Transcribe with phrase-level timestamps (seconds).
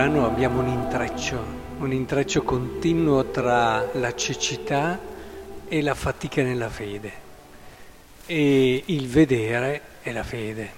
[0.00, 1.44] umano abbiamo un intreccio,
[1.76, 4.98] un intreccio continuo tra la cecità
[5.68, 7.12] e la fatica nella fede
[8.24, 10.70] e il vedere e la fede.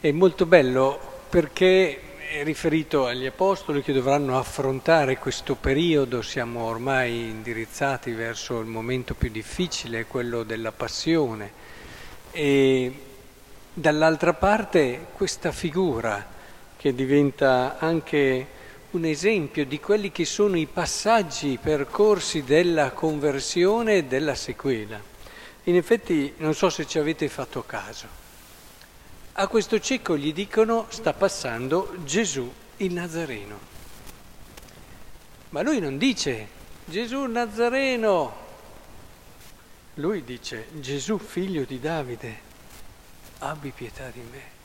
[0.00, 1.00] È molto bello
[1.30, 8.66] perché è riferito agli apostoli che dovranno affrontare questo periodo, siamo ormai indirizzati verso il
[8.66, 11.50] momento più difficile, quello della passione,
[12.32, 12.92] e
[13.72, 16.36] dall'altra parte questa figura
[16.78, 18.46] che diventa anche
[18.92, 24.98] un esempio di quelli che sono i passaggi, percorsi della conversione e della sequela.
[25.64, 28.06] In effetti non so se ci avete fatto caso.
[29.32, 33.58] A questo cieco gli dicono sta passando Gesù il Nazareno.
[35.50, 36.46] Ma lui non dice
[36.84, 38.46] Gesù Nazareno,
[39.94, 42.40] lui dice Gesù figlio di Davide,
[43.38, 44.57] abbi pietà di me.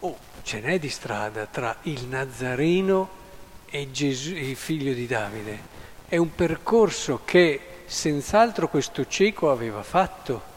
[0.00, 3.08] Oh, ce n'è di strada tra il Nazareno
[3.68, 5.58] e Gesù, il figlio di Davide.
[6.08, 10.48] È un percorso che senz'altro questo cieco aveva fatto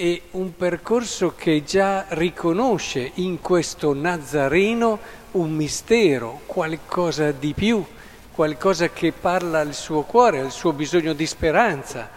[0.00, 4.98] è un percorso che già riconosce in questo Nazareno
[5.32, 7.84] un mistero, qualcosa di più,
[8.32, 12.08] qualcosa che parla al suo cuore, al suo bisogno di speranza.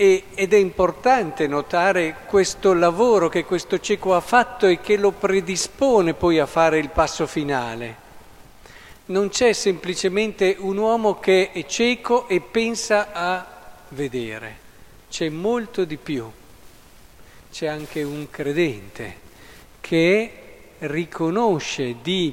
[0.00, 5.10] E, ed è importante notare questo lavoro che questo cieco ha fatto e che lo
[5.10, 7.96] predispone poi a fare il passo finale.
[9.06, 13.44] Non c'è semplicemente un uomo che è cieco e pensa a
[13.88, 14.56] vedere,
[15.10, 16.30] c'è molto di più.
[17.50, 19.16] C'è anche un credente
[19.80, 20.32] che
[20.78, 22.32] riconosce di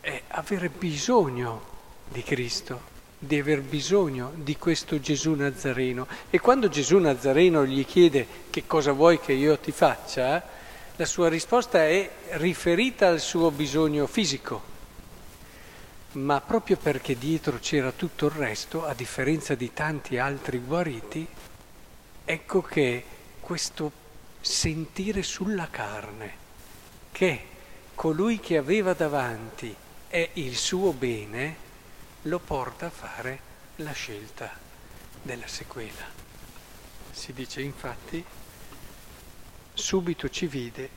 [0.00, 1.60] eh, avere bisogno
[2.06, 2.91] di Cristo,
[3.24, 6.08] di aver bisogno di questo Gesù Nazareno.
[6.28, 10.42] E quando Gesù Nazareno gli chiede che cosa vuoi che io ti faccia,
[10.96, 14.70] la sua risposta è riferita al suo bisogno fisico.
[16.12, 21.24] Ma proprio perché dietro c'era tutto il resto, a differenza di tanti altri guariti,
[22.24, 23.04] ecco che
[23.38, 23.92] questo
[24.40, 26.40] sentire sulla carne
[27.12, 27.40] che
[27.94, 29.72] colui che aveva davanti
[30.08, 31.70] è il suo bene,
[32.22, 33.40] lo porta a fare
[33.76, 34.50] la scelta
[35.22, 36.04] della sequela.
[37.10, 38.24] Si dice infatti,
[39.74, 40.88] subito ci vide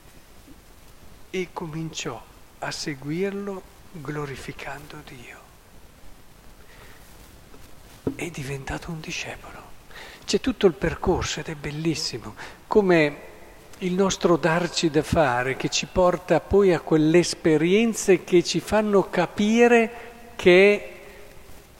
[1.30, 2.22] e cominciò
[2.58, 5.44] a seguirlo glorificando Dio.
[8.14, 9.74] È diventato un discepolo.
[10.24, 12.34] C'è tutto il percorso ed è bellissimo,
[12.66, 13.34] come
[13.78, 19.10] il nostro darci da fare che ci porta poi a quelle esperienze che ci fanno
[19.10, 20.95] capire che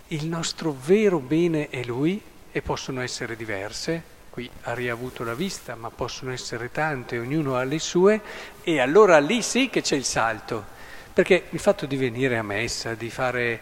[0.08, 2.20] il nostro vero bene è Lui
[2.52, 4.14] e possono essere diverse.
[4.30, 8.20] Qui ha riavuto la vista, ma possono essere tante, ognuno ha le sue,
[8.62, 10.64] e allora lì sì che c'è il salto,
[11.12, 13.60] perché il fatto di venire a messa, di fare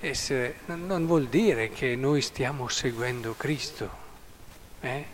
[0.00, 3.90] essere, non vuol dire che noi stiamo seguendo Cristo.
[4.80, 5.04] Eh?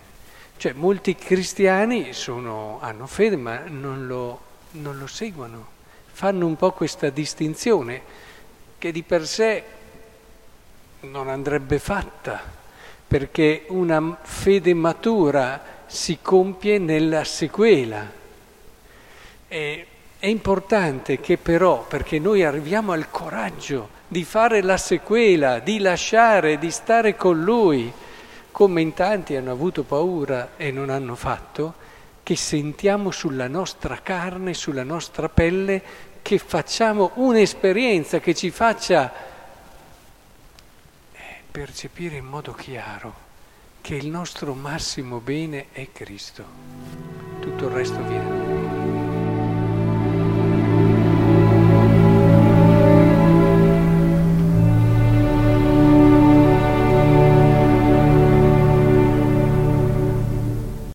[0.56, 4.40] Cioè molti cristiani sono, hanno fede ma non lo,
[4.72, 5.68] non lo seguono,
[6.12, 8.24] fanno un po' questa distinzione
[8.78, 9.64] che di per sé
[11.10, 12.42] non andrebbe fatta,
[13.06, 18.10] perché una fede matura si compie nella sequela.
[19.48, 19.86] E,
[20.18, 26.58] è importante che però, perché noi arriviamo al coraggio di fare la sequela, di lasciare,
[26.58, 27.92] di stare con Lui,
[28.50, 31.74] come in tanti hanno avuto paura e non hanno fatto,
[32.22, 35.82] che sentiamo sulla nostra carne, sulla nostra pelle,
[36.22, 39.12] che facciamo un'esperienza che ci faccia
[41.56, 43.14] percepire in modo chiaro
[43.80, 46.44] che il nostro massimo bene è Cristo.
[47.40, 48.65] Tutto il resto viene.